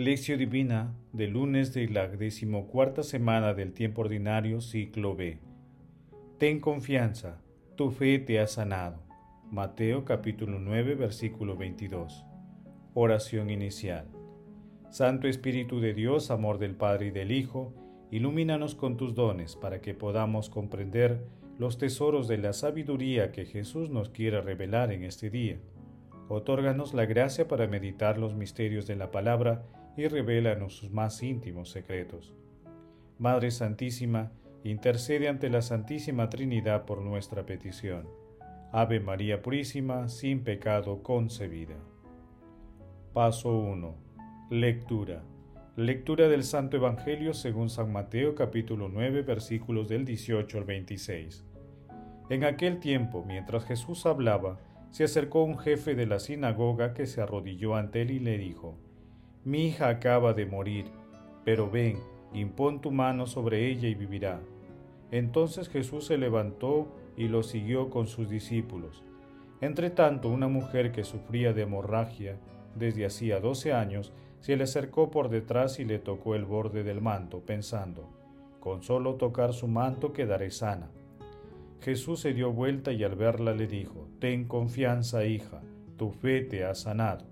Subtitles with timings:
[0.00, 5.40] Lección Divina del lunes de la decimocuarta semana del tiempo ordinario, ciclo B.
[6.38, 7.42] Ten confianza,
[7.76, 9.02] tu fe te ha sanado.
[9.50, 12.24] Mateo capítulo 9, versículo 22.
[12.94, 14.06] Oración inicial.
[14.88, 17.74] Santo Espíritu de Dios, amor del Padre y del Hijo,
[18.10, 21.26] ilumínanos con tus dones para que podamos comprender
[21.58, 25.58] los tesoros de la sabiduría que Jesús nos quiere revelar en este día.
[26.30, 29.66] Otórganos la gracia para meditar los misterios de la palabra
[29.96, 32.34] y revélanos sus más íntimos secretos.
[33.18, 34.32] Madre Santísima,
[34.64, 38.08] intercede ante la Santísima Trinidad por nuestra petición.
[38.72, 41.76] Ave María Purísima, sin pecado concebida.
[43.12, 43.94] Paso 1.
[44.50, 45.22] Lectura.
[45.76, 51.44] Lectura del Santo Evangelio según San Mateo capítulo 9 versículos del 18 al 26.
[52.28, 54.60] En aquel tiempo, mientras Jesús hablaba,
[54.90, 58.78] se acercó un jefe de la sinagoga que se arrodilló ante él y le dijo,
[59.42, 60.84] Mi hija acaba de morir,
[61.46, 61.98] pero ven,
[62.34, 64.40] impón tu mano sobre ella y vivirá.
[65.10, 69.02] Entonces Jesús se levantó y lo siguió con sus discípulos.
[69.62, 72.38] Entretanto, una mujer que sufría de hemorragia
[72.74, 77.00] desde hacía doce años se le acercó por detrás y le tocó el borde del
[77.00, 78.08] manto, pensando,
[78.60, 80.90] con solo tocar su manto quedaré sana.
[81.80, 85.62] Jesús se dio vuelta y al verla le dijo, Ten confianza, hija,
[85.96, 87.29] tu fe te ha sanado.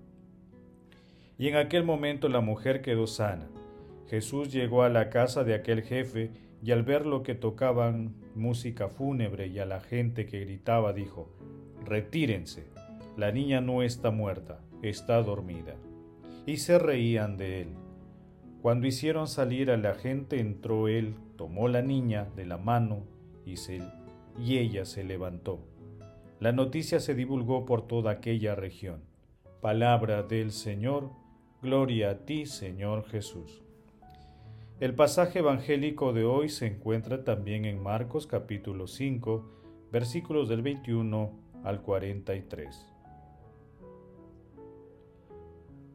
[1.39, 3.47] Y en aquel momento la mujer quedó sana.
[4.07, 8.89] Jesús llegó a la casa de aquel jefe y al ver lo que tocaban música
[8.89, 11.33] fúnebre y a la gente que gritaba, dijo,
[11.85, 12.67] Retírense,
[13.15, 15.75] la niña no está muerta, está dormida.
[16.45, 17.69] Y se reían de él.
[18.61, 23.03] Cuando hicieron salir a la gente, entró él, tomó la niña de la mano
[23.45, 23.81] y se
[24.37, 25.59] y ella se levantó.
[26.39, 29.01] La noticia se divulgó por toda aquella región.
[29.61, 31.11] Palabra del Señor,
[31.61, 33.61] gloria a ti, Señor Jesús.
[34.79, 39.43] El pasaje evangélico de hoy se encuentra también en Marcos capítulo 5,
[39.91, 41.31] versículos del 21
[41.65, 42.85] al 43.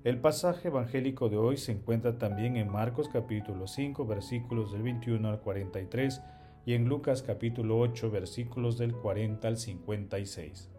[0.04, 5.26] El pasaje evangélico de hoy se encuentra también en Marcos capítulo 5, versículos del 21
[5.30, 6.20] al 43
[6.66, 10.73] y en Lucas capítulo 8 versículos del 40 al 56.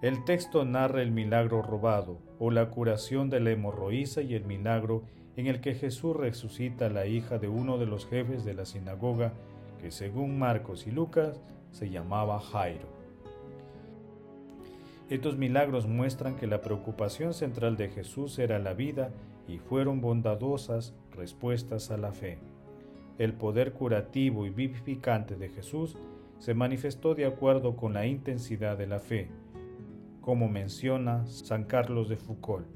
[0.00, 5.02] El texto narra el milagro robado o la curación de la hemorroísa y el milagro
[5.36, 8.64] en el que Jesús resucita a la hija de uno de los jefes de la
[8.64, 9.32] sinagoga
[9.80, 12.88] que según Marcos y Lucas se llamaba Jairo.
[15.10, 19.10] Estos milagros muestran que la preocupación central de Jesús era la vida
[19.46, 22.38] y fueron bondadosas respuestas a la fe
[23.18, 25.96] el poder curativo y vivificante de Jesús
[26.38, 29.28] se manifestó de acuerdo con la intensidad de la fe,
[30.28, 32.66] como menciona San Carlos de Foucault.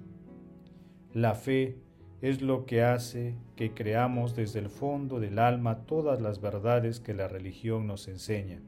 [1.13, 1.77] La fe
[2.23, 7.13] es lo que hace que creamos desde el fondo del alma todas las verdades que
[7.13, 8.63] la religión nos enseña,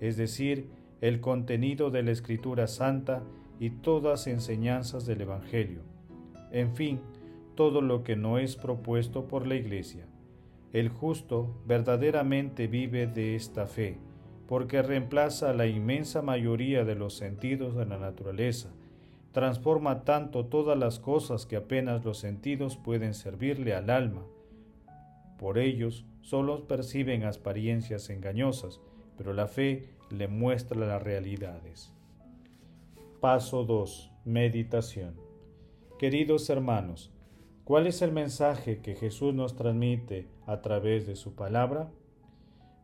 [0.00, 0.70] es decir,
[1.02, 3.22] el contenido de la Escritura Santa
[3.60, 5.82] y todas enseñanzas del Evangelio,
[6.52, 7.02] en fin,
[7.54, 10.06] todo lo que no es propuesto por la Iglesia.
[10.72, 13.98] El justo verdaderamente vive de esta fe,
[14.52, 18.68] porque reemplaza la inmensa mayoría de los sentidos de la naturaleza,
[19.32, 24.26] transforma tanto todas las cosas que apenas los sentidos pueden servirle al alma.
[25.38, 28.82] Por ellos solo perciben apariencias engañosas,
[29.16, 31.90] pero la fe le muestra las realidades.
[33.22, 34.12] Paso 2.
[34.26, 35.14] Meditación.
[35.98, 37.10] Queridos hermanos,
[37.64, 41.88] ¿Cuál es el mensaje que Jesús nos transmite a través de su palabra?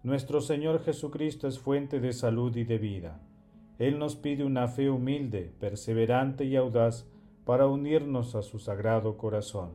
[0.08, 3.20] Nuestro Señor Jesucristo es fuente de salud y de vida.
[3.78, 7.06] Él nos pide una fe humilde, perseverante y audaz
[7.44, 9.72] para unirnos a su sagrado corazón.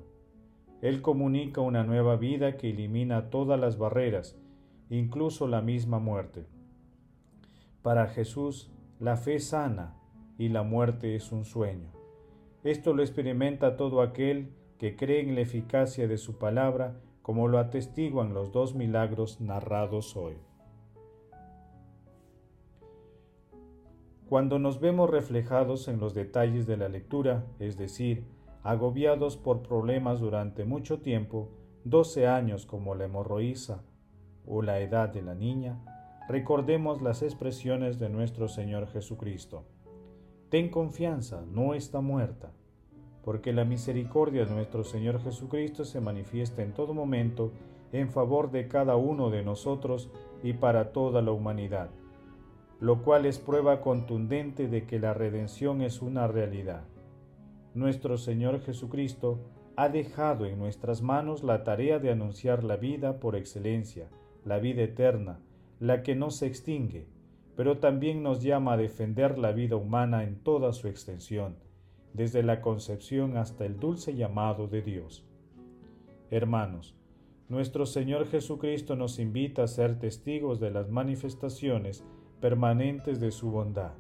[0.81, 4.35] Él comunica una nueva vida que elimina todas las barreras,
[4.89, 6.47] incluso la misma muerte.
[7.83, 9.93] Para Jesús, la fe sana
[10.39, 11.91] y la muerte es un sueño.
[12.63, 17.57] Esto lo experimenta todo aquel que creen en la eficacia de su palabra, como lo
[17.57, 20.35] atestiguan los dos milagros narrados hoy.
[24.27, 28.25] Cuando nos vemos reflejados en los detalles de la lectura, es decir,
[28.61, 31.49] agobiados por problemas durante mucho tiempo,
[31.85, 33.83] 12 años como la hemorroísa
[34.45, 35.79] o la edad de la niña,
[36.27, 39.63] recordemos las expresiones de nuestro Señor Jesucristo.
[40.49, 42.51] Ten confianza, no está muerta
[43.23, 47.51] porque la misericordia de nuestro Señor Jesucristo se manifiesta en todo momento
[47.91, 50.09] en favor de cada uno de nosotros
[50.41, 51.89] y para toda la humanidad,
[52.79, 56.85] lo cual es prueba contundente de que la redención es una realidad.
[57.75, 59.39] nuestro Señor Jesucristo
[59.75, 64.09] ha dejado en nuestras manos la tarea de anunciar la vida por excelencia,
[64.45, 65.39] la vida eterna,
[65.79, 67.07] la que no se extingue,
[67.55, 71.55] pero también nos llama a defender la vida humana en toda su extensión,
[72.13, 75.25] desde la concepción hasta el dulce llamado de Dios.
[76.29, 76.95] Hermanos,
[77.49, 82.03] nuestro Señor Jesucristo nos invita a ser testigos de las manifestaciones
[82.39, 83.93] permanentes de su bondad.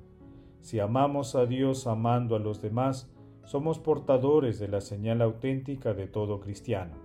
[0.61, 3.09] Si amamos a Dios amando a los demás,
[3.43, 6.95] somos portadores de la señal auténtica de todo cristiano.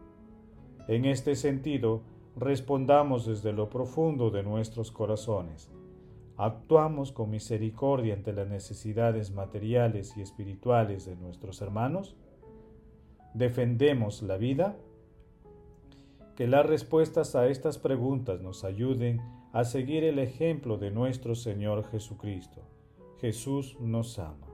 [0.87, 2.03] En este sentido,
[2.37, 5.71] respondamos desde lo profundo de nuestros corazones.
[6.39, 12.15] ¿Actuamos con misericordia ante las necesidades materiales y espirituales de nuestros hermanos?
[13.35, 14.77] ¿Defendemos la vida?
[16.37, 19.21] Que las respuestas a estas preguntas nos ayuden
[19.53, 22.63] a seguir el ejemplo de nuestro Señor Jesucristo.
[23.21, 24.47] Jesús nos ama.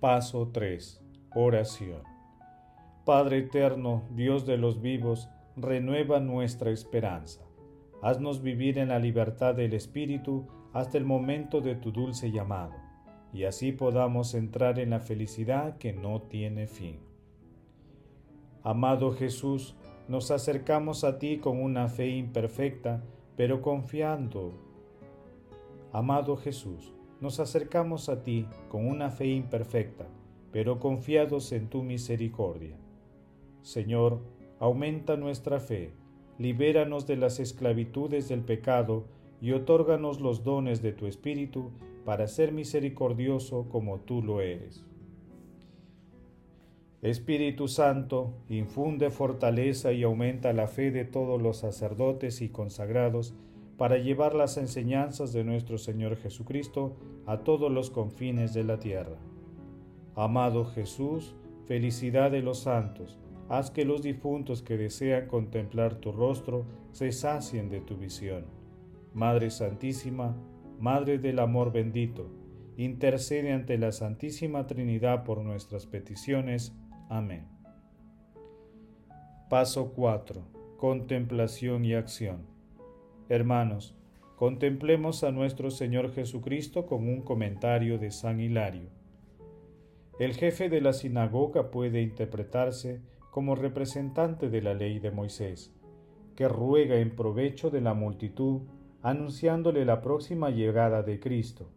[0.00, 1.04] Paso 3.
[1.36, 2.02] Oración.
[3.04, 7.46] Padre eterno, Dios de los vivos, renueva nuestra esperanza.
[8.02, 12.74] Haznos vivir en la libertad del Espíritu hasta el momento de tu dulce llamado,
[13.32, 16.98] y así podamos entrar en la felicidad que no tiene fin.
[18.62, 19.74] Amado Jesús,
[20.08, 23.02] nos acercamos a ti con una fe imperfecta,
[23.36, 24.52] pero confiando.
[25.92, 30.06] Amado Jesús, nos acercamos a ti con una fe imperfecta,
[30.52, 32.76] pero confiados en tu misericordia.
[33.62, 34.20] Señor,
[34.60, 35.92] aumenta nuestra fe,
[36.38, 39.04] libéranos de las esclavitudes del pecado
[39.40, 41.70] y otórganos los dones de tu Espíritu
[42.04, 44.84] para ser misericordioso como tú lo eres.
[47.02, 53.34] Espíritu Santo, infunde fortaleza y aumenta la fe de todos los sacerdotes y consagrados
[53.76, 56.96] para llevar las enseñanzas de nuestro Señor Jesucristo
[57.26, 59.16] a todos los confines de la tierra.
[60.14, 61.34] Amado Jesús,
[61.66, 63.18] felicidad de los santos,
[63.48, 68.46] haz que los difuntos que desean contemplar tu rostro se sacien de tu visión.
[69.14, 70.36] Madre Santísima,
[70.78, 72.30] Madre del Amor bendito,
[72.76, 76.74] intercede ante la Santísima Trinidad por nuestras peticiones.
[77.08, 77.46] Amén.
[79.48, 80.42] Paso 4.
[80.76, 82.46] Contemplación y acción.
[83.28, 83.96] Hermanos,
[84.36, 88.90] contemplemos a nuestro Señor Jesucristo con un comentario de San Hilario.
[90.18, 93.00] El jefe de la sinagoga puede interpretarse
[93.36, 95.70] como representante de la ley de Moisés,
[96.36, 98.62] que ruega en provecho de la multitud,
[99.02, 101.68] anunciándole la próxima llegada de Cristo.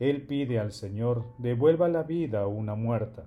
[0.00, 3.24] Él pide al Señor devuelva la vida a una muerta.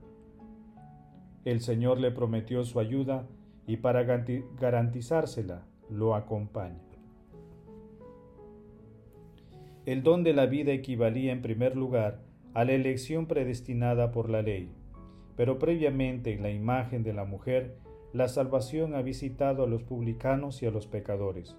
[1.43, 3.27] El Señor le prometió su ayuda
[3.65, 6.83] y para garantizársela lo acompaña.
[9.87, 12.21] El don de la vida equivalía en primer lugar
[12.53, 14.69] a la elección predestinada por la ley,
[15.39, 17.77] pero previamente en la imagen de la mujer,
[18.11, 21.55] la salvación ha visitado a los publicanos y a los pecadores.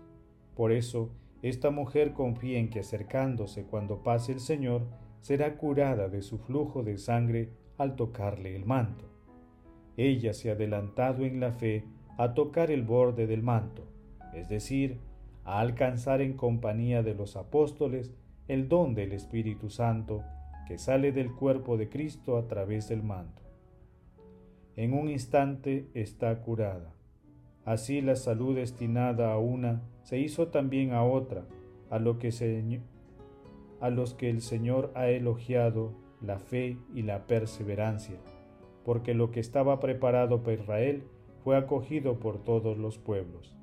[0.55, 1.09] Por eso,
[1.41, 4.82] esta mujer confía en que acercándose cuando pase el Señor,
[5.23, 9.06] será curada de su flujo de sangre al tocarle el manto.
[9.97, 11.87] Ella se ha adelantado en la fe
[12.19, 13.87] a tocar el borde del manto,
[14.35, 14.99] es decir,
[15.47, 18.12] a alcanzar en compañía de los apóstoles
[18.47, 20.23] el don del Espíritu Santo
[20.69, 23.39] que sale del cuerpo de Cristo a través del manto.
[24.80, 26.94] En un instante está curada.
[27.66, 31.44] Así la salud destinada a una se hizo también a otra,
[31.90, 32.30] a, lo que
[33.82, 38.16] a los que el Señor ha elogiado la fe y la perseverancia,
[38.82, 41.02] porque lo que estaba preparado para Israel
[41.44, 43.54] fue acogido por todos los pueblos.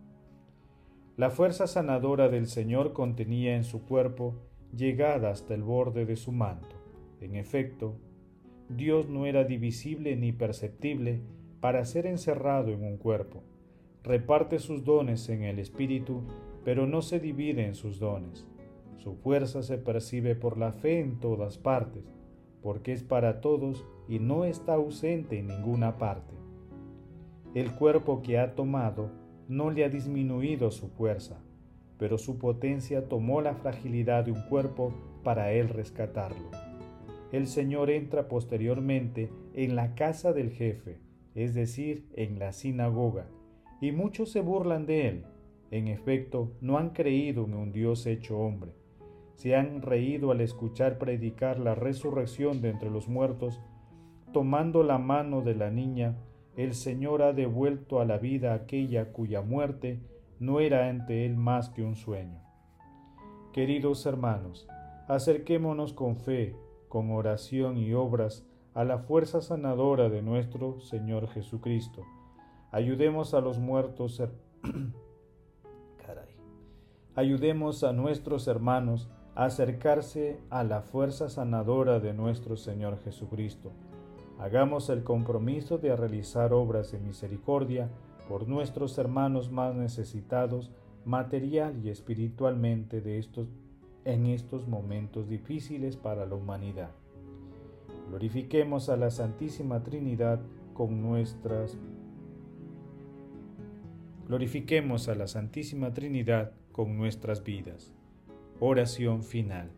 [1.16, 4.36] La fuerza sanadora del Señor contenía en su cuerpo
[4.72, 6.76] llegada hasta el borde de su manto.
[7.22, 7.96] En efecto,
[8.70, 11.22] Dios no era divisible ni perceptible
[11.62, 13.42] para ser encerrado en un cuerpo.
[14.04, 16.24] Reparte sus dones en el Espíritu,
[16.66, 18.46] pero no se divide en sus dones.
[18.98, 22.04] Su fuerza se percibe por la fe en todas partes,
[22.62, 26.36] porque es para todos y no está ausente en ninguna parte.
[27.54, 29.12] El cuerpo que ha tomado
[29.48, 31.40] no le ha disminuido su fuerza,
[31.98, 34.94] pero su potencia tomó la fragilidad de un cuerpo
[35.24, 36.67] para él rescatarlo.
[37.32, 41.00] El Señor entra posteriormente en la casa del jefe,
[41.36, 43.28] es decir, en la sinagoga,
[43.82, 45.26] y muchos se burlan de él.
[45.70, 48.72] En efecto, no han creído en un Dios hecho hombre.
[49.36, 53.62] Se han reído al escuchar predicar la resurrección de entre los muertos.
[54.32, 56.16] Tomando la mano de la niña,
[56.56, 60.00] el Señor ha devuelto a la vida aquella cuya muerte
[60.40, 62.42] no era ante él más que un sueño.
[63.54, 64.68] Queridos hermanos,
[65.08, 66.56] acerquémonos con fe,
[66.88, 72.04] con oración y obras a la fuerza sanadora de nuestro Señor Jesucristo.
[72.72, 74.22] Ayudemos a los muertos.
[76.06, 76.36] Caray.
[77.16, 83.72] Ayudemos a nuestros hermanos a acercarse a la fuerza sanadora de nuestro Señor Jesucristo.
[84.40, 87.90] Hagamos el compromiso de realizar obras de misericordia
[88.28, 90.70] por nuestros hermanos más necesitados
[91.06, 93.48] material y espiritualmente de estos,
[94.08, 96.92] en estos momentos difíciles para la humanidad.
[98.08, 100.40] Glorifiquemos a la Santísima Trinidad
[100.74, 101.78] con nuestras
[104.30, 107.94] Glorifiquemos a la Santísima Trinidad con nuestras vidas.
[108.62, 109.72] Oración final.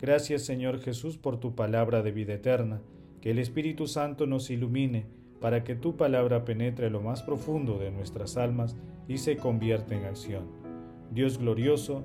[0.00, 2.80] Gracias Señor Jesús por tu palabra de vida eterna,
[3.20, 5.04] que el Espíritu Santo nos ilumine
[5.42, 10.04] para que tu palabra penetre lo más profundo de nuestras almas y se convierta en
[10.04, 10.44] acción.
[11.10, 12.04] Dios glorioso,